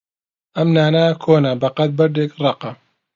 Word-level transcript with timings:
ئەم 0.57 0.69
نانە 0.77 1.05
کۆنە 1.23 1.51
بەقەد 1.61 1.91
بەردێک 1.97 2.31
ڕەقە. 2.43 2.71